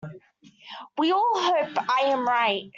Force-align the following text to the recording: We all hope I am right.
We 0.97 1.11
all 1.11 1.31
hope 1.35 1.77
I 1.87 2.05
am 2.05 2.25
right. 2.27 2.67